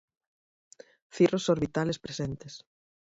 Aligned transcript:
Cirros 1.15 1.47
orbitales 1.53 1.99
presentes. 1.99 2.65